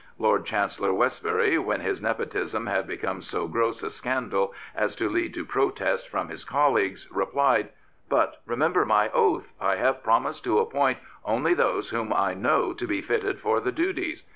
[0.17, 5.31] Lord Chancellor Westbury, when his nepotism had become so gross a scandal as to lead
[5.35, 7.69] to protest from his colleagues, replied,"
[8.09, 9.53] But remember my oath.
[9.59, 13.71] I have promised to appoint only those whom I know to be fitted for the
[13.71, 14.23] duties.